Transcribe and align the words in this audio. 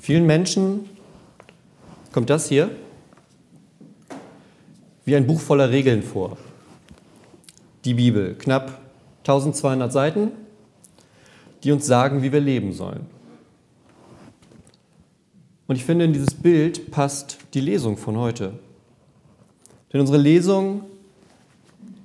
Vielen 0.00 0.24
Menschen 0.24 0.88
kommt 2.10 2.30
das 2.30 2.48
hier 2.48 2.70
wie 5.04 5.14
ein 5.14 5.26
Buch 5.26 5.40
voller 5.40 5.70
Regeln 5.70 6.02
vor. 6.02 6.38
Die 7.84 7.94
Bibel, 7.94 8.34
knapp 8.34 8.80
1200 9.20 9.92
Seiten, 9.92 10.32
die 11.62 11.72
uns 11.72 11.86
sagen, 11.86 12.22
wie 12.22 12.32
wir 12.32 12.40
leben 12.40 12.72
sollen. 12.72 13.06
Und 15.66 15.76
ich 15.76 15.84
finde, 15.84 16.06
in 16.06 16.12
dieses 16.12 16.34
Bild 16.34 16.90
passt 16.90 17.38
die 17.54 17.60
Lesung 17.60 17.96
von 17.96 18.16
heute. 18.16 18.52
Denn 19.92 20.00
unsere 20.00 20.18
Lesung 20.18 20.84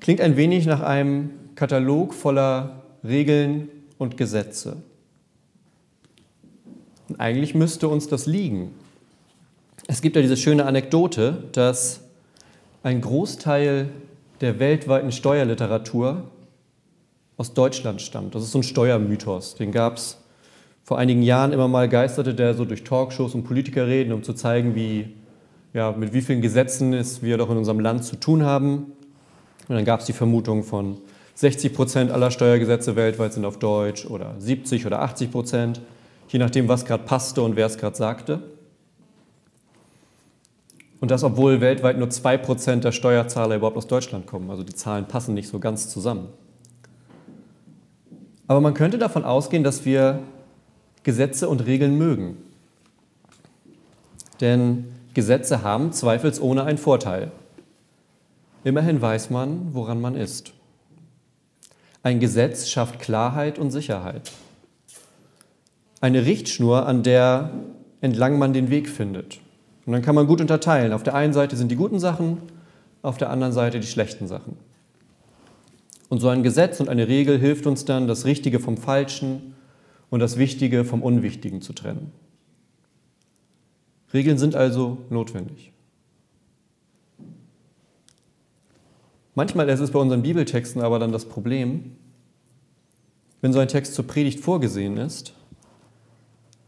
klingt 0.01 0.19
ein 0.19 0.35
wenig 0.35 0.65
nach 0.65 0.81
einem 0.81 1.29
Katalog 1.55 2.13
voller 2.13 2.83
Regeln 3.03 3.69
und 3.97 4.17
Gesetze. 4.17 4.77
Eigentlich 7.17 7.55
müsste 7.55 7.87
uns 7.87 8.07
das 8.07 8.25
liegen. 8.25 8.73
Es 9.87 10.01
gibt 10.01 10.15
ja 10.15 10.21
diese 10.21 10.37
schöne 10.37 10.65
Anekdote, 10.65 11.43
dass 11.51 12.01
ein 12.83 13.01
Großteil 13.01 13.89
der 14.41 14.59
weltweiten 14.59 15.11
Steuerliteratur 15.11 16.23
aus 17.37 17.53
Deutschland 17.53 18.01
stammt. 18.01 18.35
Das 18.35 18.43
ist 18.43 18.51
so 18.51 18.59
ein 18.59 18.63
Steuermythos. 18.63 19.55
Den 19.55 19.71
gab 19.71 19.97
es 19.97 20.17
vor 20.83 20.97
einigen 20.97 21.21
Jahren 21.21 21.51
immer 21.51 21.67
mal 21.67 21.89
geisterte 21.89 22.33
der 22.33 22.53
so 22.53 22.65
durch 22.65 22.83
Talkshows 22.83 23.33
und 23.33 23.43
Politiker 23.43 23.87
reden, 23.87 24.13
um 24.13 24.23
zu 24.23 24.33
zeigen, 24.33 24.75
wie, 24.75 25.13
ja, 25.73 25.91
mit 25.91 26.13
wie 26.13 26.21
vielen 26.21 26.41
Gesetzen 26.41 26.93
es 26.93 27.23
wir 27.23 27.37
doch 27.37 27.49
in 27.49 27.57
unserem 27.57 27.79
Land 27.79 28.03
zu 28.03 28.15
tun 28.17 28.43
haben. 28.43 28.91
Und 29.67 29.75
dann 29.75 29.85
gab 29.85 30.01
es 30.01 30.05
die 30.05 30.13
Vermutung 30.13 30.63
von 30.63 30.97
60 31.35 31.73
Prozent 31.73 32.11
aller 32.11 32.31
Steuergesetze 32.31 32.95
weltweit 32.95 33.33
sind 33.33 33.45
auf 33.45 33.59
Deutsch 33.59 34.05
oder 34.05 34.35
70 34.37 34.85
oder 34.85 35.01
80 35.01 35.31
Prozent 35.31 35.81
je 36.27 36.39
nachdem, 36.39 36.67
was 36.67 36.85
gerade 36.85 37.03
passte 37.03 37.41
und 37.41 37.55
wer 37.55 37.65
es 37.65 37.77
gerade 37.77 37.95
sagte. 37.95 38.41
Und 41.01 41.11
das, 41.11 41.23
obwohl 41.23 41.61
weltweit 41.61 41.97
nur 41.97 42.07
2% 42.07 42.77
der 42.77 42.91
Steuerzahler 42.91 43.57
überhaupt 43.57 43.77
aus 43.77 43.87
Deutschland 43.87 44.25
kommen. 44.25 44.49
Also 44.49 44.63
die 44.63 44.73
Zahlen 44.73 45.05
passen 45.05 45.33
nicht 45.33 45.49
so 45.49 45.59
ganz 45.59 45.89
zusammen. 45.89 46.29
Aber 48.47 48.61
man 48.61 48.73
könnte 48.73 48.97
davon 48.97 49.23
ausgehen, 49.23 49.63
dass 49.63 49.85
wir 49.85 50.19
Gesetze 51.03 51.49
und 51.49 51.65
Regeln 51.65 51.97
mögen. 51.97 52.37
Denn 54.41 54.85
Gesetze 55.13 55.63
haben 55.63 55.91
zweifelsohne 55.91 56.63
einen 56.63 56.77
Vorteil. 56.77 57.31
Immerhin 58.63 59.01
weiß 59.01 59.29
man, 59.29 59.73
woran 59.73 60.01
man 60.01 60.15
ist. 60.15 60.53
Ein 62.03 62.19
Gesetz 62.19 62.67
schafft 62.67 62.99
Klarheit 62.99 63.59
und 63.59 63.71
Sicherheit 63.71 64.31
eine 66.01 66.25
Richtschnur, 66.25 66.85
an 66.85 67.03
der 67.03 67.51
entlang 68.01 68.37
man 68.37 68.53
den 68.53 68.69
Weg 68.69 68.89
findet. 68.89 69.39
Und 69.85 69.93
dann 69.93 70.01
kann 70.01 70.15
man 70.15 70.27
gut 70.27 70.41
unterteilen. 70.41 70.93
Auf 70.93 71.03
der 71.03 71.15
einen 71.15 71.33
Seite 71.33 71.55
sind 71.55 71.69
die 71.69 71.75
guten 71.75 71.99
Sachen, 71.99 72.37
auf 73.01 73.17
der 73.17 73.29
anderen 73.29 73.53
Seite 73.53 73.79
die 73.79 73.87
schlechten 73.87 74.27
Sachen. 74.27 74.57
Und 76.09 76.19
so 76.19 76.29
ein 76.29 76.43
Gesetz 76.43 76.79
und 76.79 76.89
eine 76.89 77.07
Regel 77.07 77.39
hilft 77.39 77.67
uns 77.67 77.85
dann, 77.85 78.07
das 78.07 78.25
Richtige 78.25 78.59
vom 78.59 78.77
Falschen 78.77 79.55
und 80.09 80.19
das 80.19 80.37
Wichtige 80.37 80.85
vom 80.85 81.01
Unwichtigen 81.01 81.61
zu 81.61 81.73
trennen. 81.73 82.11
Regeln 84.13 84.37
sind 84.37 84.55
also 84.55 84.99
notwendig. 85.09 85.71
Manchmal 89.33 89.67
ist 89.67 89.81
es 89.81 89.91
bei 89.91 89.99
unseren 89.99 90.21
Bibeltexten 90.21 90.81
aber 90.81 90.97
dann 90.99 91.11
das 91.11 91.25
Problem, 91.25 91.97
wenn 93.41 93.51
so 93.51 93.59
ein 93.59 93.67
Text 93.67 93.93
zur 93.93 94.07
Predigt 94.07 94.39
vorgesehen 94.39 94.97
ist, 94.97 95.33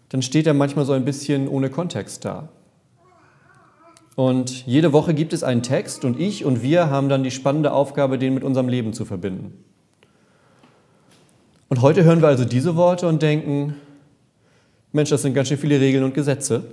dann 0.10 0.22
steht 0.22 0.48
er 0.48 0.54
manchmal 0.54 0.86
so 0.86 0.94
ein 0.94 1.06
bisschen 1.06 1.48
ohne 1.48 1.70
Kontext 1.70 2.26
da. 2.26 2.50
Und 4.16 4.66
jede 4.66 4.94
Woche 4.94 5.14
gibt 5.14 5.32
es 5.32 5.44
einen 5.44 5.62
Text 5.62 6.04
und 6.04 6.20
ich 6.20 6.44
und 6.44 6.64
wir 6.64 6.90
haben 6.90 7.08
dann 7.08 7.24
die 7.24 7.32
spannende 7.32 7.72
Aufgabe, 7.72 8.18
den 8.18 8.34
mit 8.34 8.44
unserem 8.44 8.68
Leben 8.68 8.94
zu 8.94 9.06
verbinden. 9.06 9.64
Und 11.70 11.82
heute 11.82 12.04
hören 12.04 12.22
wir 12.22 12.28
also 12.28 12.46
diese 12.46 12.76
Worte 12.76 13.08
und 13.08 13.22
denken, 13.22 13.76
Mensch, 14.92 15.10
das 15.10 15.22
sind 15.22 15.34
ganz 15.34 15.50
schön 15.50 15.58
viele 15.58 15.80
Regeln 15.80 16.04
und 16.04 16.14
Gesetze. 16.14 16.64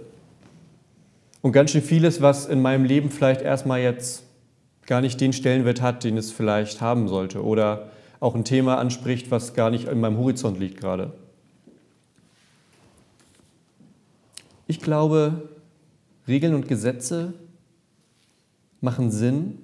Und 1.42 1.52
ganz 1.52 1.72
schön 1.72 1.82
vieles, 1.82 2.22
was 2.22 2.46
in 2.46 2.62
meinem 2.62 2.84
Leben 2.86 3.10
vielleicht 3.10 3.42
erstmal 3.42 3.80
jetzt 3.80 4.22
gar 4.86 5.02
nicht 5.02 5.20
den 5.20 5.34
Stellenwert 5.34 5.82
hat, 5.82 6.04
den 6.04 6.16
es 6.16 6.32
vielleicht 6.32 6.80
haben 6.80 7.08
sollte. 7.08 7.44
Oder 7.44 7.90
auch 8.20 8.34
ein 8.34 8.44
Thema 8.44 8.78
anspricht, 8.78 9.30
was 9.30 9.52
gar 9.52 9.68
nicht 9.68 9.88
in 9.88 10.00
meinem 10.00 10.16
Horizont 10.16 10.58
liegt 10.58 10.80
gerade. 10.80 11.12
Ich 14.66 14.80
glaube, 14.80 15.48
Regeln 16.26 16.54
und 16.54 16.68
Gesetze 16.68 17.34
machen 18.80 19.10
Sinn, 19.10 19.58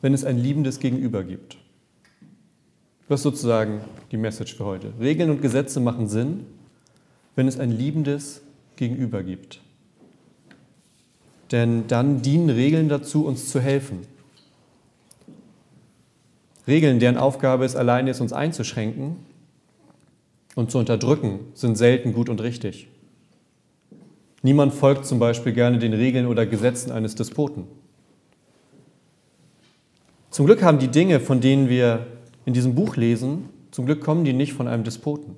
wenn 0.00 0.14
es 0.14 0.24
ein 0.24 0.38
liebendes 0.38 0.78
Gegenüber 0.78 1.24
gibt. 1.24 1.56
Das 3.08 3.20
ist 3.20 3.24
sozusagen 3.24 3.80
die 4.12 4.16
Message 4.16 4.54
für 4.54 4.64
heute. 4.64 4.92
Regeln 5.00 5.30
und 5.30 5.42
Gesetze 5.42 5.80
machen 5.80 6.08
Sinn, 6.08 6.44
wenn 7.34 7.48
es 7.48 7.58
ein 7.58 7.72
liebendes 7.72 8.42
Gegenüber 8.76 9.22
gibt. 9.22 9.60
Denn 11.50 11.86
dann 11.88 12.20
dienen 12.20 12.50
Regeln 12.50 12.88
dazu, 12.88 13.24
uns 13.24 13.48
zu 13.48 13.60
helfen. 13.60 14.00
Regeln, 16.66 17.00
deren 17.00 17.16
Aufgabe 17.16 17.64
es 17.64 17.74
allein 17.74 18.06
ist, 18.06 18.20
uns 18.20 18.34
einzuschränken 18.34 19.16
und 20.54 20.70
zu 20.70 20.78
unterdrücken, 20.78 21.40
sind 21.54 21.76
selten 21.76 22.12
gut 22.12 22.28
und 22.28 22.42
richtig. 22.42 22.88
Niemand 24.42 24.72
folgt 24.72 25.04
zum 25.04 25.18
Beispiel 25.18 25.52
gerne 25.52 25.78
den 25.78 25.92
Regeln 25.92 26.26
oder 26.26 26.46
Gesetzen 26.46 26.92
eines 26.92 27.14
Despoten. 27.14 27.64
Zum 30.30 30.46
Glück 30.46 30.62
haben 30.62 30.78
die 30.78 30.88
Dinge, 30.88 31.18
von 31.18 31.40
denen 31.40 31.68
wir 31.68 32.06
in 32.44 32.54
diesem 32.54 32.74
Buch 32.74 32.96
lesen, 32.96 33.48
zum 33.72 33.86
Glück 33.86 34.00
kommen 34.00 34.24
die 34.24 34.32
nicht 34.32 34.52
von 34.52 34.68
einem 34.68 34.84
Despoten. 34.84 35.36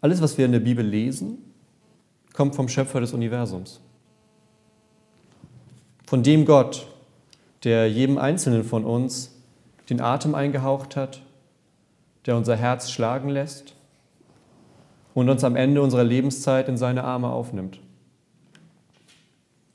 Alles, 0.00 0.20
was 0.20 0.36
wir 0.38 0.44
in 0.44 0.52
der 0.52 0.60
Bibel 0.60 0.84
lesen, 0.84 1.38
kommt 2.34 2.54
vom 2.54 2.68
Schöpfer 2.68 3.00
des 3.00 3.12
Universums. 3.12 3.80
Von 6.06 6.22
dem 6.22 6.44
Gott, 6.44 6.86
der 7.64 7.90
jedem 7.90 8.18
Einzelnen 8.18 8.64
von 8.64 8.84
uns 8.84 9.34
den 9.90 10.00
Atem 10.00 10.34
eingehaucht 10.34 10.94
hat, 10.94 11.22
der 12.26 12.36
unser 12.36 12.56
Herz 12.56 12.90
schlagen 12.90 13.30
lässt 13.30 13.74
und 15.18 15.28
uns 15.28 15.42
am 15.42 15.56
Ende 15.56 15.82
unserer 15.82 16.04
Lebenszeit 16.04 16.68
in 16.68 16.76
seine 16.76 17.04
Arme 17.04 17.28
aufnimmt. 17.28 17.80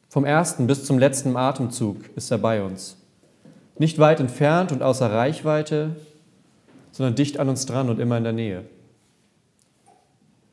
Vom 0.07 0.25
ersten 0.25 0.67
bis 0.67 0.85
zum 0.85 0.99
letzten 0.99 1.35
Atemzug 1.35 1.97
ist 2.15 2.31
er 2.31 2.37
bei 2.37 2.63
uns. 2.63 2.97
Nicht 3.77 3.99
weit 3.99 4.19
entfernt 4.19 4.71
und 4.71 4.83
außer 4.83 5.11
Reichweite, 5.11 5.95
sondern 6.91 7.15
dicht 7.15 7.39
an 7.39 7.49
uns 7.49 7.65
dran 7.65 7.89
und 7.89 7.99
immer 7.99 8.17
in 8.17 8.23
der 8.23 8.33
Nähe. 8.33 8.63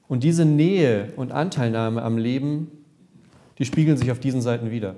Und 0.09 0.25
diese 0.25 0.45
Nähe 0.45 1.13
und 1.15 1.31
Anteilnahme 1.31 2.03
am 2.03 2.19
Leben, 2.19 2.73
die 3.59 3.65
spiegeln 3.65 3.97
sich 3.97 4.11
auf 4.11 4.19
diesen 4.19 4.43
Seiten 4.43 4.71
wieder. 4.71 4.97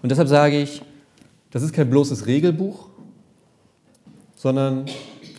Und 0.00 0.10
deshalb 0.10 0.28
sage 0.28 0.58
ich, 0.60 0.80
das 1.50 1.62
ist 1.62 1.74
kein 1.74 1.90
bloßes 1.90 2.26
Regelbuch, 2.26 2.88
sondern 4.36 4.86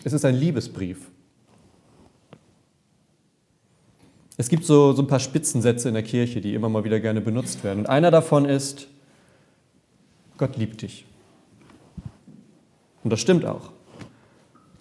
es 0.04 0.12
ist 0.12 0.24
ein 0.24 0.34
Liebesbrief. 0.34 1.10
Es 4.36 4.48
gibt 4.48 4.64
so, 4.64 4.92
so 4.92 5.02
ein 5.02 5.06
paar 5.06 5.20
Spitzensätze 5.20 5.88
in 5.88 5.94
der 5.94 6.02
Kirche, 6.02 6.40
die 6.40 6.54
immer 6.54 6.68
mal 6.68 6.84
wieder 6.84 7.00
gerne 7.00 7.20
benutzt 7.20 7.64
werden. 7.64 7.80
Und 7.80 7.88
einer 7.88 8.10
davon 8.10 8.44
ist, 8.44 8.88
Gott 10.36 10.56
liebt 10.56 10.82
dich. 10.82 11.06
Und 13.02 13.10
das 13.10 13.20
stimmt 13.20 13.44
auch. 13.44 13.70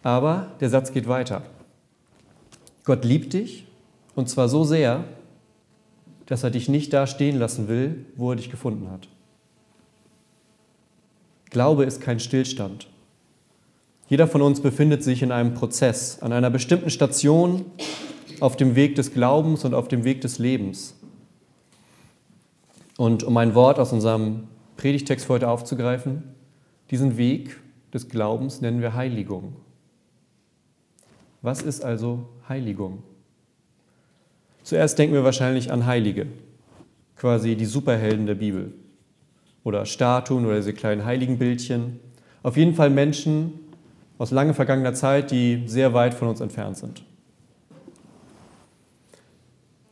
Aber 0.03 0.51
der 0.59 0.69
Satz 0.69 0.91
geht 0.91 1.07
weiter. 1.07 1.43
Gott 2.83 3.05
liebt 3.05 3.33
dich 3.33 3.66
und 4.13 4.29
zwar 4.29 4.49
so 4.49 4.63
sehr, 4.63 5.05
dass 6.25 6.43
er 6.43 6.52
dich 6.52 6.69
nicht 6.69 6.91
da 6.91 7.07
stehen 7.07 7.37
lassen 7.37 7.67
will, 7.67 8.05
wo 8.16 8.31
er 8.31 8.35
dich 8.35 8.52
gefunden 8.52 8.90
hat. 8.91 9.07
Glaube 11.49 11.85
ist 11.85 12.02
kein 12.02 12.19
Stillstand. 12.19 12.87
Jeder 14.07 14.28
von 14.28 14.41
uns 14.41 14.59
befindet 14.59 15.03
sich 15.03 15.23
in 15.23 15.31
einem 15.31 15.53
Prozess, 15.53 16.19
an 16.22 16.31
einer 16.31 16.49
bestimmten 16.49 16.90
Station 16.90 17.66
auf 18.41 18.55
dem 18.55 18.76
Weg 18.76 18.96
des 18.96 19.14
Glaubens 19.14 19.66
und 19.66 19.73
auf 19.73 19.87
dem 19.87 20.03
Weg 20.03 20.22
des 20.22 20.40
Lebens. 20.40 20.96
Und 22.97 23.23
um 23.23 23.35
ein 23.37 23.55
Wort 23.55 23.79
aus 23.79 23.91
unserem 23.91 24.47
Predigtext 24.78 25.26
für 25.26 25.34
heute 25.34 25.49
aufzugreifen, 25.49 26.23
diesen 26.91 27.17
Weg 27.17 27.58
des 27.93 28.09
Glaubens 28.09 28.61
nennen 28.61 28.82
wir 28.82 28.93
Heiligung. 28.93 29.55
Was 31.41 31.61
ist 31.61 31.84
also 31.84 32.28
Heiligung? 32.47 33.03
Zuerst 34.64 34.97
denken 34.97 35.14
wir 35.14 35.23
wahrscheinlich 35.23 35.72
an 35.72 35.85
Heilige, 35.85 36.28
quasi 37.16 37.55
die 37.55 37.66
Superhelden 37.66 38.26
der 38.26 38.35
Bibel 38.35 38.73
oder 39.64 39.85
Statuen 39.85 40.46
oder 40.46 40.58
diese 40.58 40.73
kleinen 40.73 41.05
Heiligenbildchen. 41.05 41.99
Auf 42.43 42.58
jeden 42.58 42.73
Fall 42.73 42.90
Menschen 42.90 43.59
aus 44.17 44.31
lange 44.31 44.53
vergangener 44.53 44.93
Zeit, 44.93 45.31
die 45.31 45.64
sehr 45.67 45.93
weit 45.93 46.14
von 46.14 46.28
uns 46.28 46.41
entfernt 46.41 46.78
sind. 46.78 47.03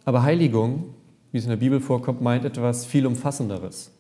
Aber 0.05 0.23
Heiligung, 0.23 0.94
wie 1.31 1.38
es 1.38 1.45
in 1.45 1.50
der 1.50 1.57
Bibel 1.57 1.79
vorkommt, 1.79 2.21
meint 2.21 2.45
etwas 2.45 2.85
viel 2.85 3.05
Umfassenderes. 3.05 3.91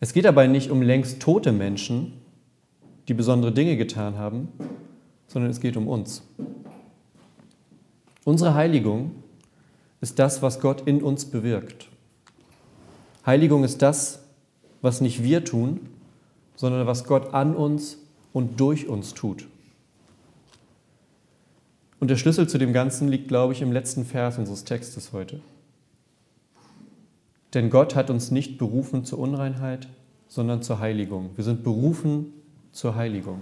Es 0.00 0.12
geht 0.12 0.24
dabei 0.24 0.46
nicht 0.46 0.70
um 0.70 0.82
längst 0.82 1.20
tote 1.20 1.52
Menschen, 1.52 2.20
die 3.08 3.14
besondere 3.14 3.52
Dinge 3.52 3.76
getan 3.76 4.18
haben, 4.18 4.48
sondern 5.28 5.50
es 5.50 5.60
geht 5.60 5.76
um 5.76 5.88
uns. 5.88 6.22
Unsere 8.24 8.54
Heiligung 8.54 9.12
ist 10.00 10.18
das, 10.18 10.42
was 10.42 10.60
Gott 10.60 10.86
in 10.86 11.02
uns 11.02 11.26
bewirkt. 11.26 11.88
Heiligung 13.24 13.64
ist 13.64 13.80
das, 13.80 14.24
was 14.82 15.00
nicht 15.00 15.22
wir 15.22 15.44
tun, 15.44 15.80
sondern 16.56 16.86
was 16.86 17.04
Gott 17.04 17.32
an 17.32 17.54
uns 17.54 17.98
und 18.32 18.60
durch 18.60 18.88
uns 18.88 19.14
tut. 19.14 19.46
Und 22.04 22.08
der 22.08 22.18
Schlüssel 22.18 22.46
zu 22.46 22.58
dem 22.58 22.74
Ganzen 22.74 23.08
liegt, 23.08 23.28
glaube 23.28 23.54
ich, 23.54 23.62
im 23.62 23.72
letzten 23.72 24.04
Vers 24.04 24.36
unseres 24.36 24.64
Textes 24.64 25.14
heute. 25.14 25.40
Denn 27.54 27.70
Gott 27.70 27.94
hat 27.94 28.10
uns 28.10 28.30
nicht 28.30 28.58
berufen 28.58 29.06
zur 29.06 29.20
Unreinheit, 29.20 29.88
sondern 30.28 30.60
zur 30.60 30.80
Heiligung. 30.80 31.30
Wir 31.34 31.44
sind 31.44 31.64
berufen 31.64 32.26
zur 32.72 32.94
Heiligung. 32.94 33.40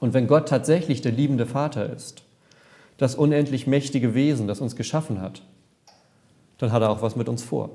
Und 0.00 0.12
wenn 0.12 0.26
Gott 0.26 0.48
tatsächlich 0.48 1.02
der 1.02 1.12
liebende 1.12 1.46
Vater 1.46 1.88
ist, 1.88 2.24
das 2.96 3.14
unendlich 3.14 3.68
mächtige 3.68 4.12
Wesen, 4.12 4.48
das 4.48 4.60
uns 4.60 4.74
geschaffen 4.74 5.20
hat, 5.20 5.42
dann 6.58 6.72
hat 6.72 6.82
er 6.82 6.90
auch 6.90 7.00
was 7.00 7.14
mit 7.14 7.28
uns 7.28 7.44
vor. 7.44 7.70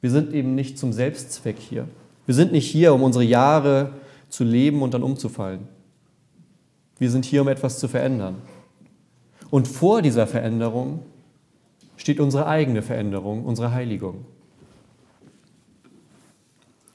Wir 0.00 0.12
sind 0.12 0.32
eben 0.32 0.54
nicht 0.54 0.78
zum 0.78 0.92
Selbstzweck 0.92 1.56
hier. 1.58 1.88
Wir 2.24 2.36
sind 2.36 2.52
nicht 2.52 2.70
hier, 2.70 2.94
um 2.94 3.02
unsere 3.02 3.24
Jahre 3.24 3.94
zu 4.28 4.44
leben 4.44 4.80
und 4.80 4.94
dann 4.94 5.02
umzufallen. 5.02 5.79
Wir 7.00 7.10
sind 7.10 7.24
hier, 7.24 7.40
um 7.40 7.48
etwas 7.48 7.80
zu 7.80 7.88
verändern. 7.88 8.36
Und 9.50 9.66
vor 9.66 10.02
dieser 10.02 10.26
Veränderung 10.26 11.00
steht 11.96 12.20
unsere 12.20 12.46
eigene 12.46 12.82
Veränderung, 12.82 13.44
unsere 13.44 13.72
Heiligung. 13.72 14.26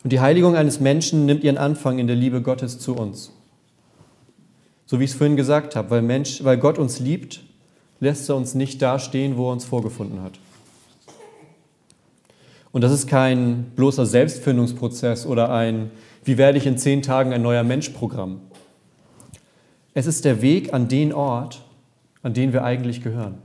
Und 0.04 0.13
die 0.13 0.19
Heiligung 0.19 0.56
eines 0.56 0.80
Menschen 0.80 1.25
nimmt 1.25 1.44
ihren 1.44 1.57
Anfang 1.57 1.98
in 1.98 2.06
der 2.06 2.16
Liebe 2.16 2.44
Gottes 2.44 2.78
zu 2.78 2.96
uns. 2.96 3.31
So 4.86 5.00
wie 5.00 5.06
ich 5.06 5.12
es 5.12 5.18
vorhin 5.18 5.36
gesagt 5.36 5.75
habe, 5.75 5.90
weil, 5.90 6.04
Mensch, 6.04 6.44
weil 6.44 6.60
Gott 6.60 6.78
uns 6.78 7.00
liebt, 7.00 7.42
lässt 8.00 8.30
er 8.30 8.36
uns 8.36 8.54
nicht 8.54 8.84
dastehen, 8.84 9.38
wo 9.38 9.50
er 9.50 9.54
uns 9.54 9.66
vorgefunden 9.66 10.22
hat. 10.22 10.34
Und 12.72 12.81
das 12.81 12.92
ist 12.92 13.08
kein 13.08 13.72
bloßer 13.75 14.06
Selbstfindungsprozess 14.06 15.25
oder 15.25 15.50
ein, 15.50 15.90
wie 16.24 16.38
werde 16.38 16.60
ich 16.60 16.68
in 16.68 16.78
zehn 16.78 17.01
Tagen 17.01 17.34
ein 17.34 17.42
neuer 17.42 17.63
Mensch 17.63 17.90
Programm. 17.90 18.42
Es 19.97 20.07
ist 20.07 20.25
der 20.25 20.42
Weg 20.42 20.74
an 20.74 20.89
den 20.89 21.13
Ort, 21.13 21.63
an 22.21 22.33
den 22.33 22.51
wir 22.51 22.65
eigentlich 22.65 23.01
gehören. 23.01 23.38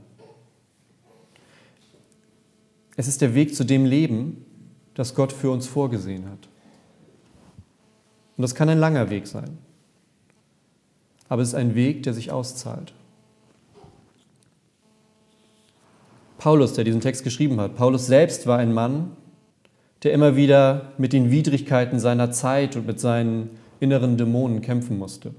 Es 2.97 3.07
ist 3.07 3.21
der 3.21 3.33
Weg 3.33 3.55
zu 3.55 3.63
dem 3.63 3.85
Leben, 3.85 4.45
das 4.93 5.15
Gott 5.15 5.31
für 5.31 5.49
uns 5.49 5.65
vorgesehen 5.65 6.25
hat. 6.25 6.49
Und 8.35 8.41
das 8.41 8.53
kann 8.53 8.67
ein 8.67 8.79
langer 8.79 9.09
Weg 9.09 9.27
sein. 9.27 9.57
Aber 11.29 11.41
es 11.41 11.49
ist 11.49 11.55
ein 11.55 11.73
Weg, 11.73 12.03
der 12.03 12.13
sich 12.13 12.33
auszahlt. 12.33 12.93
Paulus, 16.37 16.73
der 16.73 16.83
diesen 16.83 16.99
Text 16.99 17.23
geschrieben 17.23 17.61
hat, 17.61 17.77
Paulus 17.77 18.07
selbst 18.07 18.45
war 18.45 18.57
ein 18.57 18.73
Mann, 18.73 19.15
der 20.03 20.11
immer 20.11 20.35
wieder 20.35 20.91
mit 20.97 21.13
den 21.13 21.31
Widrigkeiten 21.31 21.97
seiner 21.97 22.31
Zeit 22.31 22.75
und 22.75 22.87
mit 22.87 22.99
seinen 22.99 23.51
inneren 23.79 24.17
Dämonen 24.17 24.61
kämpfen 24.61 24.97
musste. 24.97 25.33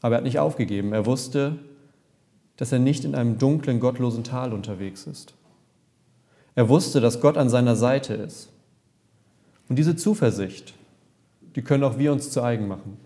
Aber 0.00 0.14
er 0.14 0.18
hat 0.18 0.24
nicht 0.24 0.38
aufgegeben. 0.38 0.92
Er 0.92 1.06
wusste, 1.06 1.58
dass 2.56 2.72
er 2.72 2.78
nicht 2.78 3.04
in 3.04 3.14
einem 3.14 3.38
dunklen, 3.38 3.80
gottlosen 3.80 4.24
Tal 4.24 4.52
unterwegs 4.52 5.06
ist. 5.06 5.34
Er 6.54 6.68
wusste, 6.68 7.00
dass 7.00 7.20
Gott 7.20 7.36
an 7.36 7.48
seiner 7.48 7.76
Seite 7.76 8.14
ist. 8.14 8.50
Und 9.68 9.76
diese 9.76 9.96
Zuversicht, 9.96 10.74
die 11.54 11.62
können 11.62 11.84
auch 11.84 11.98
wir 11.98 12.12
uns 12.12 12.30
zu 12.30 12.42
eigen 12.42 12.66
machen. 12.66 12.96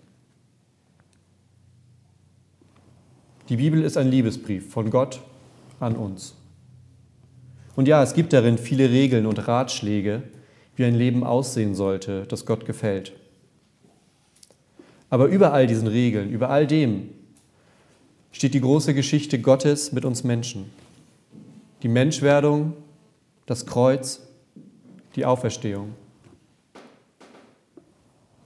Die 3.49 3.57
Bibel 3.57 3.83
ist 3.83 3.97
ein 3.97 4.07
Liebesbrief 4.07 4.71
von 4.71 4.89
Gott 4.89 5.21
an 5.79 5.95
uns. 5.95 6.35
Und 7.75 7.87
ja, 7.87 8.01
es 8.01 8.13
gibt 8.13 8.33
darin 8.33 8.57
viele 8.57 8.89
Regeln 8.89 9.25
und 9.25 9.47
Ratschläge, 9.47 10.23
wie 10.75 10.85
ein 10.85 10.95
Leben 10.95 11.23
aussehen 11.23 11.75
sollte, 11.75 12.25
das 12.27 12.45
Gott 12.45 12.65
gefällt. 12.65 13.13
Aber 15.13 15.27
über 15.27 15.53
all 15.53 15.67
diesen 15.67 15.87
Regeln, 15.87 16.31
über 16.31 16.49
all 16.49 16.65
dem 16.65 17.09
steht 18.31 18.55
die 18.55 18.61
große 18.61 18.95
Geschichte 18.95 19.39
Gottes 19.39 19.91
mit 19.91 20.05
uns 20.05 20.23
Menschen. 20.23 20.71
Die 21.83 21.87
Menschwerdung, 21.87 22.73
das 23.45 23.67
Kreuz, 23.67 24.25
die 25.15 25.23
Auferstehung. 25.23 25.93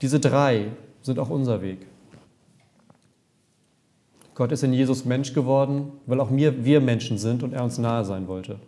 Diese 0.02 0.20
drei 0.20 0.72
sind 1.00 1.18
auch 1.18 1.30
unser 1.30 1.62
Weg. 1.62 1.86
Gott 4.34 4.52
ist 4.52 4.62
in 4.62 4.74
Jesus 4.74 5.06
Mensch 5.06 5.32
geworden, 5.32 5.92
weil 6.04 6.20
auch 6.20 6.30
wir, 6.30 6.66
wir 6.66 6.82
Menschen 6.82 7.16
sind 7.16 7.42
und 7.42 7.54
er 7.54 7.64
uns 7.64 7.78
nahe 7.78 8.04
sein 8.04 8.28
wollte. 8.28 8.58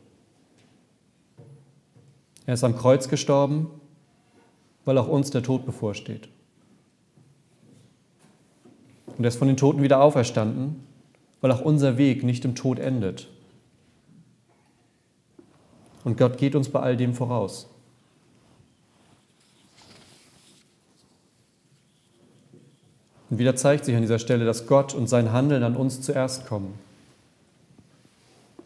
Er 2.46 2.54
ist 2.54 2.64
am 2.64 2.78
Kreuz 2.78 3.10
gestorben, 3.10 3.68
weil 4.86 4.96
auch 4.96 5.08
uns 5.08 5.30
der 5.30 5.42
Tod 5.42 5.66
bevorsteht. 5.66 6.30
Und 9.20 9.24
er 9.24 9.28
ist 9.28 9.36
von 9.36 9.48
den 9.48 9.58
Toten 9.58 9.82
wieder 9.82 10.00
auferstanden, 10.00 10.76
weil 11.42 11.52
auch 11.52 11.60
unser 11.60 11.98
Weg 11.98 12.24
nicht 12.24 12.42
im 12.46 12.54
Tod 12.54 12.78
endet. 12.78 13.28
Und 16.04 16.16
Gott 16.16 16.38
geht 16.38 16.54
uns 16.54 16.70
bei 16.70 16.80
all 16.80 16.96
dem 16.96 17.12
voraus. 17.12 17.68
Und 23.28 23.38
wieder 23.38 23.54
zeigt 23.56 23.84
sich 23.84 23.94
an 23.94 24.00
dieser 24.00 24.18
Stelle, 24.18 24.46
dass 24.46 24.66
Gott 24.66 24.94
und 24.94 25.06
sein 25.06 25.32
Handeln 25.32 25.64
an 25.64 25.76
uns 25.76 26.00
zuerst 26.00 26.46
kommen. 26.46 26.72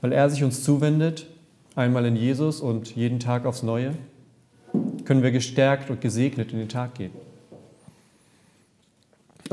Weil 0.03 0.13
er 0.13 0.31
sich 0.31 0.45
uns 0.45 0.63
zuwendet, 0.63 1.27
einmal 1.75 2.07
in 2.07 2.15
Jesus 2.15 2.61
und 2.61 2.95
jeden 2.95 3.19
Tag 3.19 3.45
aufs 3.45 3.65
Neue, 3.65 3.97
können 5.05 5.25
wir 5.25 5.33
gestärkt 5.33 5.91
und 5.91 6.01
gesegnet 6.01 6.53
in 6.53 6.61
den 6.61 6.69
Tag 6.69 6.95
gehen. 6.95 7.24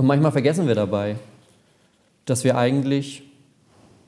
Und 0.01 0.07
manchmal 0.07 0.31
vergessen 0.31 0.65
wir 0.65 0.73
dabei, 0.73 1.15
dass 2.25 2.43
wir 2.43 2.57
eigentlich, 2.57 3.21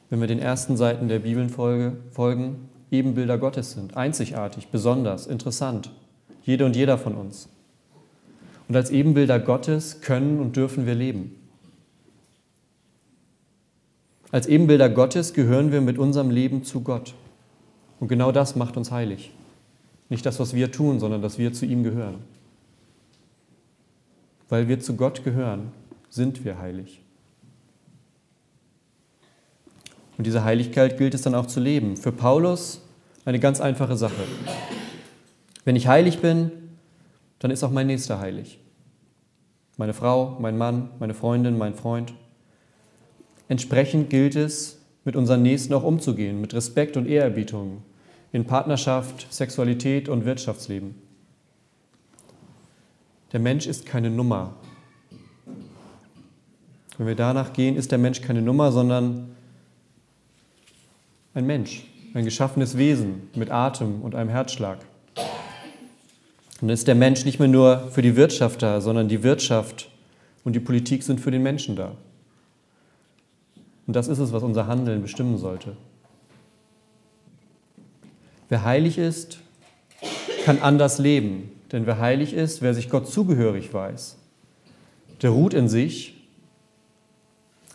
wenn 0.10 0.22
wir 0.22 0.28
den 0.28 0.40
ersten 0.40 0.76
Seiten 0.76 1.08
der 1.08 1.20
Bibeln 1.20 1.50
folgen, 1.52 2.68
Ebenbilder 2.90 3.38
Gottes 3.38 3.74
sind. 3.74 3.96
Einzigartig, 3.96 4.70
besonders, 4.70 5.28
interessant. 5.28 5.92
Jede 6.42 6.66
und 6.66 6.76
jeder 6.76 6.98
von 6.98 7.14
uns. 7.14 7.48
Und 8.68 8.76
als 8.76 8.90
Ebenbilder 8.90 9.40
Gottes 9.40 10.02
können 10.02 10.40
und 10.40 10.56
dürfen 10.56 10.88
wir 10.88 10.96
leben. 10.96 11.36
Als 14.32 14.48
Ebenbilder 14.48 14.90
Gottes 14.90 15.36
gehören 15.36 15.72
wir 15.72 15.82
mit 15.82 16.00
unserem 16.00 16.32
Leben 16.32 16.64
zu 16.64 16.82
Gott. 16.82 17.14
Und 18.00 18.08
genau 18.08 18.32
das 18.32 18.56
macht 18.56 18.78
uns 18.78 18.90
heilig. 18.90 19.30
Nicht 20.10 20.26
das, 20.26 20.40
was 20.40 20.56
wir 20.56 20.72
tun, 20.72 21.00
sondern 21.00 21.22
dass 21.22 21.38
wir 21.38 21.54
zu 21.54 21.68
ihm 21.68 21.84
gehören. 21.84 22.16
Weil 24.50 24.68
wir 24.68 24.80
zu 24.80 24.96
Gott 24.96 25.24
gehören, 25.24 25.72
sind 26.14 26.46
wir 26.46 26.60
heilig. 26.60 27.02
Und 30.16 30.28
diese 30.28 30.44
Heiligkeit 30.44 31.00
gilt 31.00 31.16
es 31.16 31.24
dann 31.24 31.34
auch 31.34 31.48
zu 31.48 31.60
leben. 31.60 31.98
Für 31.98 32.12
Paulus 32.12 32.82
eine 33.26 33.40
ganz 33.40 33.60
einfache 33.60 33.98
Sache. 33.98 34.24
Wenn 35.66 35.76
ich 35.76 35.88
heilig 35.88 36.20
bin, 36.20 36.52
dann 37.40 37.50
ist 37.50 37.64
auch 37.64 37.72
mein 37.72 37.88
Nächster 37.88 38.20
heilig. 38.20 38.60
Meine 39.78 39.96
Frau, 39.96 40.38
mein 40.40 40.56
Mann, 40.56 40.92
meine 41.00 41.16
Freundin, 41.16 41.58
mein 41.58 41.74
Freund. 41.74 42.14
Entsprechend 43.48 44.12
gilt 44.12 44.36
es, 44.36 44.78
mit 45.06 45.16
unseren 45.16 45.42
Nächsten 45.42 45.74
auch 45.74 45.84
umzugehen, 45.84 46.40
mit 46.40 46.54
Respekt 46.54 46.96
und 46.96 47.08
Ehrerbietung 47.08 47.82
in 48.32 48.46
Partnerschaft, 48.46 49.34
Sexualität 49.34 50.10
und 50.10 50.26
Wirtschaftsleben. 50.26 50.94
Der 53.32 53.40
Mensch 53.40 53.66
ist 53.66 53.88
keine 53.88 54.12
Nummer. 54.12 54.54
Wenn 57.04 57.10
wir 57.10 57.16
danach 57.16 57.52
gehen, 57.52 57.76
ist 57.76 57.92
der 57.92 57.98
Mensch 57.98 58.22
keine 58.22 58.42
Nummer, 58.42 58.72
sondern 58.72 59.36
ein 61.34 61.46
Mensch, 61.46 61.84
ein 62.14 62.24
geschaffenes 62.24 62.78
Wesen 62.78 63.28
mit 63.36 63.52
Atem 63.52 64.02
und 64.04 64.16
einem 64.16 64.30
Herzschlag. 64.30 64.78
Und 65.18 65.26
dann 66.62 66.70
ist 66.70 66.88
der 66.88 66.96
Mensch 66.96 67.26
nicht 67.26 67.40
mehr 67.40 67.50
nur 67.50 67.90
für 67.92 68.02
die 68.02 68.16
Wirtschaft 68.16 68.62
da, 68.62 68.80
sondern 68.80 69.10
die 69.10 69.22
Wirtschaft 69.22 69.90
und 70.46 70.54
die 70.54 70.62
Politik 70.62 71.04
sind 71.04 71.20
für 71.20 71.30
den 71.30 71.44
Menschen 71.44 71.76
da. 71.76 71.92
Und 73.86 73.98
das 73.98 74.08
ist 74.08 74.20
es, 74.20 74.32
was 74.32 74.42
unser 74.42 74.68
Handeln 74.68 75.02
bestimmen 75.02 75.38
sollte. 75.38 75.76
Wer 78.48 78.64
heilig 78.64 78.98
ist, 78.98 79.40
kann 80.46 80.60
anders 80.62 81.00
leben. 81.00 81.52
Denn 81.74 81.86
wer 81.86 82.00
heilig 82.00 82.34
ist, 82.34 82.62
wer 82.62 82.74
sich 82.74 82.90
Gott 82.90 83.10
zugehörig 83.10 83.74
weiß, 83.74 84.16
der 85.22 85.32
ruht 85.32 85.54
in 85.54 85.68
sich 85.68 86.23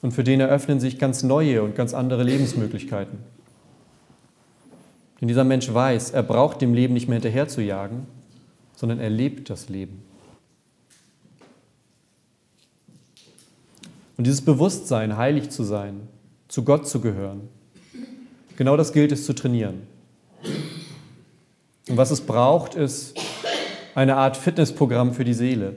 Und 0.00 0.12
für 0.12 0.24
den 0.24 0.40
eröffnen 0.40 0.80
sich 0.80 0.98
ganz 0.98 1.22
neue 1.22 1.62
und 1.62 1.74
ganz 1.74 1.92
andere 1.94 2.22
Lebensmöglichkeiten. 2.22 3.18
Denn 5.20 5.28
dieser 5.28 5.44
Mensch 5.44 5.72
weiß, 5.72 6.12
er 6.12 6.22
braucht 6.22 6.60
dem 6.60 6.74
Leben 6.74 6.94
nicht 6.94 7.08
mehr 7.08 7.16
hinterher 7.16 7.48
zu 7.48 7.60
jagen, 7.60 8.06
sondern 8.76 9.00
er 9.00 9.10
lebt 9.10 9.50
das 9.50 9.68
Leben. 9.68 10.02
Und 14.16 14.26
dieses 14.26 14.42
Bewusstsein, 14.42 15.16
heilig 15.16 15.50
zu 15.50 15.64
sein, 15.64 16.08
zu 16.48 16.64
Gott 16.64 16.88
zu 16.88 17.00
gehören, 17.00 17.48
genau 18.56 18.76
das 18.76 18.92
gilt 18.92 19.12
es 19.12 19.26
zu 19.26 19.32
trainieren. 19.32 19.82
Und 21.88 21.96
was 21.96 22.10
es 22.10 22.20
braucht, 22.20 22.74
ist 22.74 23.16
eine 23.94 24.16
Art 24.16 24.36
Fitnessprogramm 24.36 25.14
für 25.14 25.24
die 25.24 25.34
Seele. 25.34 25.76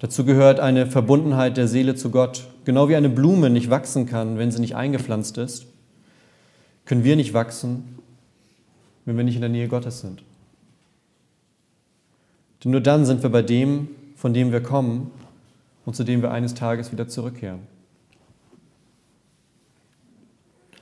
Dazu 0.00 0.24
gehört 0.24 0.60
eine 0.60 0.86
Verbundenheit 0.86 1.56
der 1.56 1.66
Seele 1.66 1.96
zu 1.96 2.10
Gott. 2.10 2.46
Genau 2.64 2.88
wie 2.88 2.96
eine 2.96 3.08
Blume 3.08 3.50
nicht 3.50 3.68
wachsen 3.68 4.06
kann, 4.06 4.38
wenn 4.38 4.52
sie 4.52 4.60
nicht 4.60 4.76
eingepflanzt 4.76 5.38
ist, 5.38 5.66
können 6.84 7.04
wir 7.04 7.16
nicht 7.16 7.34
wachsen, 7.34 7.98
wenn 9.04 9.16
wir 9.16 9.24
nicht 9.24 9.34
in 9.34 9.40
der 9.40 9.50
Nähe 9.50 9.68
Gottes 9.68 10.00
sind. 10.00 10.22
Denn 12.62 12.72
nur 12.72 12.80
dann 12.80 13.06
sind 13.06 13.22
wir 13.22 13.30
bei 13.30 13.42
dem, 13.42 13.88
von 14.16 14.34
dem 14.34 14.52
wir 14.52 14.62
kommen 14.62 15.10
und 15.84 15.94
zu 15.94 16.04
dem 16.04 16.22
wir 16.22 16.30
eines 16.30 16.54
Tages 16.54 16.92
wieder 16.92 17.08
zurückkehren. 17.08 17.60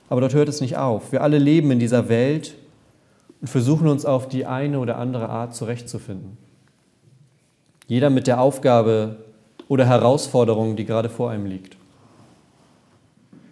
Aber 0.09 0.21
dort 0.21 0.33
hört 0.33 0.49
es 0.49 0.61
nicht 0.61 0.77
auf. 0.77 1.11
Wir 1.11 1.21
alle 1.21 1.37
leben 1.37 1.71
in 1.71 1.79
dieser 1.79 2.07
Welt 2.07 2.55
und 3.41 3.47
versuchen 3.47 3.87
uns 3.87 4.05
auf 4.05 4.27
die 4.29 4.45
eine 4.45 4.79
oder 4.79 4.97
andere 4.97 5.29
Art 5.29 5.55
zurechtzufinden. 5.55 6.37
Jeder 7.87 8.09
mit 8.09 8.27
der 8.27 8.39
Aufgabe 8.39 9.17
oder 9.67 9.85
Herausforderung, 9.85 10.75
die 10.75 10.85
gerade 10.85 11.09
vor 11.09 11.31
einem 11.31 11.45
liegt. 11.45 11.77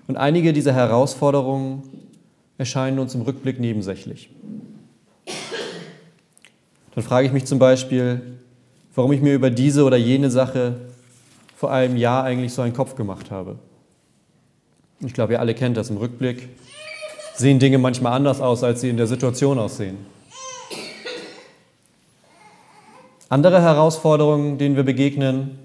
Und 0.07 0.17
einige 0.17 0.53
dieser 0.53 0.73
Herausforderungen 0.73 1.83
erscheinen 2.57 2.99
uns 2.99 3.15
im 3.15 3.21
Rückblick 3.21 3.59
nebensächlich. 3.59 4.29
Dann 6.93 7.03
frage 7.03 7.27
ich 7.27 7.33
mich 7.33 7.45
zum 7.45 7.59
Beispiel, 7.59 8.21
warum 8.93 9.11
ich 9.11 9.21
mir 9.21 9.33
über 9.33 9.49
diese 9.49 9.83
oder 9.83 9.97
jene 9.97 10.29
Sache 10.29 10.75
vor 11.57 11.71
einem 11.71 11.97
Jahr 11.97 12.23
eigentlich 12.23 12.53
so 12.53 12.61
einen 12.61 12.73
Kopf 12.73 12.95
gemacht 12.95 13.31
habe. 13.31 13.57
Ich 15.01 15.13
glaube, 15.13 15.33
ihr 15.33 15.39
alle 15.39 15.53
kennt 15.53 15.75
das 15.77 15.89
im 15.89 15.97
Rückblick. 15.97 16.49
Sehen 17.35 17.59
Dinge 17.59 17.77
manchmal 17.77 18.13
anders 18.13 18.39
aus, 18.39 18.63
als 18.63 18.81
sie 18.81 18.89
in 18.89 18.97
der 18.97 19.07
Situation 19.07 19.59
aussehen. 19.59 19.97
Andere 23.35 23.61
Herausforderungen, 23.61 24.57
denen 24.57 24.77
wir 24.77 24.83
begegnen, 24.83 25.59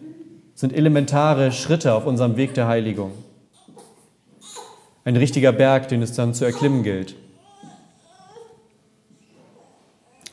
sind 0.57 0.73
elementare 0.73 1.53
Schritte 1.53 1.95
auf 1.95 2.05
unserem 2.05 2.37
Weg 2.37 2.53
der 2.55 2.67
Heiligung. 2.67 3.13
Ein 5.05 5.15
richtiger 5.15 5.53
Berg, 5.53 5.87
den 5.87 6.03
es 6.03 6.13
dann 6.13 6.35
zu 6.35 6.45
erklimmen 6.45 6.83
gilt. 6.83 7.15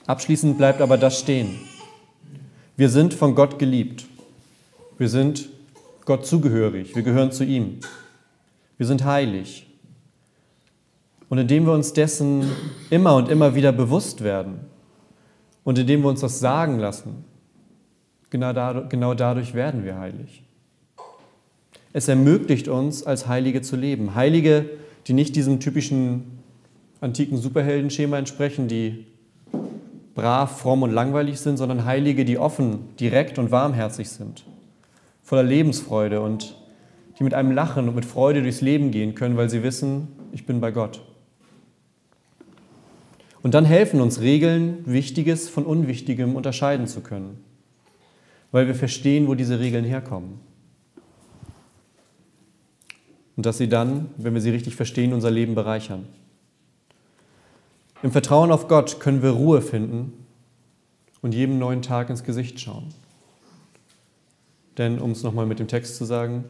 Abschließend 0.08 0.58
bleibt 0.58 0.82
aber 0.82 0.98
das 0.98 1.20
stehen. 1.20 1.60
Wir 2.76 2.90
sind 2.90 3.14
von 3.14 3.36
Gott 3.36 3.60
geliebt. 3.60 4.08
Wir 4.98 5.08
sind 5.08 5.48
Gott 6.06 6.26
zugehörig. 6.26 6.96
Wir 6.96 7.04
gehören 7.04 7.32
zu 7.32 7.44
ihm. 7.44 7.82
Wir 8.78 8.88
sind 8.88 9.06
heilig. 9.06 9.68
Und 11.30 11.38
indem 11.38 11.68
wir 11.68 11.74
uns 11.74 11.94
dessen 11.94 12.50
immer 12.90 13.16
und 13.16 13.30
immer 13.30 13.54
wieder 13.54 13.72
bewusst 13.72 14.24
werden 14.24 14.62
und 15.68 15.78
indem 15.78 16.04
wir 16.04 16.08
uns 16.08 16.22
das 16.22 16.40
sagen 16.40 16.80
lassen, 16.80 17.26
genau 18.30 18.54
dadurch, 18.54 18.88
genau 18.88 19.14
dadurch 19.14 19.54
werden 19.54 19.84
wir 19.84 20.00
heilig. 20.00 20.44
Es 21.92 22.08
ermöglicht 22.08 22.70
uns, 22.70 23.04
als 23.04 23.28
Heilige 23.28 23.62
zu 23.62 23.76
leben. 23.76 24.16
Heilige, 24.16 24.70
die 25.08 25.12
nicht 25.12 25.36
diesem 25.36 25.60
typischen 25.60 26.40
antiken 27.02 27.38
Superheldenschema 27.38 28.18
entsprechen, 28.18 28.70
die 28.70 29.08
brav, 30.16 30.58
fromm 30.58 30.84
und 30.84 30.94
langweilig 30.94 31.42
sind, 31.42 31.58
sondern 31.58 31.84
Heilige, 31.84 32.24
die 32.24 32.38
offen, 32.38 32.96
direkt 32.98 33.38
und 33.38 33.52
warmherzig 33.52 34.08
sind, 34.08 34.46
voller 35.22 35.44
Lebensfreude 35.44 36.22
und 36.22 36.56
die 37.20 37.26
mit 37.26 37.34
einem 37.34 37.52
Lachen 37.52 37.90
und 37.90 37.96
mit 37.96 38.06
Freude 38.06 38.42
durchs 38.42 38.62
Leben 38.62 38.92
gehen 38.92 39.16
können, 39.16 39.36
weil 39.36 39.50
sie 39.50 39.64
wissen, 39.64 40.08
ich 40.32 40.46
bin 40.46 40.62
bei 40.62 40.72
Gott. 40.72 41.02
Und 43.48 43.54
dann 43.54 43.64
helfen 43.64 44.02
uns 44.02 44.20
Regeln, 44.20 44.80
Wichtiges 44.86 45.48
von 45.48 45.66
Unwichtigem 45.66 46.36
unterscheiden 46.36 46.86
zu 46.86 47.00
können, 47.00 47.42
weil 48.52 48.68
wir 48.68 48.76
verstehen, 48.76 49.30
wo 49.30 49.36
diese 49.36 49.62
Regeln 49.62 49.86
herkommen. 49.86 50.42
Und 53.38 53.46
dass 53.46 53.58
sie 53.58 53.70
dann, 53.70 54.10
wenn 54.18 54.34
wir 54.34 54.42
sie 54.42 54.50
richtig 54.50 54.76
verstehen, 54.76 55.14
unser 55.14 55.32
Leben 55.32 55.56
bereichern. 55.56 56.10
Im 58.04 58.12
Vertrauen 58.12 58.52
auf 58.52 58.68
Gott 58.68 59.00
können 59.00 59.24
wir 59.24 59.30
Ruhe 59.30 59.62
finden 59.62 60.12
und 61.22 61.34
jedem 61.34 61.58
neuen 61.58 61.82
Tag 61.82 62.10
ins 62.10 62.26
Gesicht 62.26 62.60
schauen. 62.60 62.90
Denn, 64.78 65.00
um 65.00 65.12
es 65.12 65.24
nochmal 65.24 65.46
mit 65.46 65.60
dem 65.60 65.70
Text 65.70 65.96
zu 65.96 66.04
sagen, 66.04 66.44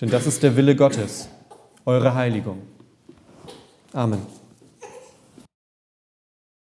denn 0.00 0.10
das 0.10 0.26
ist 0.26 0.42
der 0.42 0.56
Wille 0.56 0.74
Gottes, 0.74 1.28
eure 1.84 2.16
Heiligung. 2.16 2.62
Amen. 3.92 4.43